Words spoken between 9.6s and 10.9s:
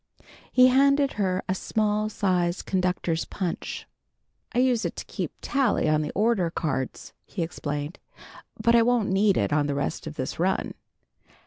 the rest of this run."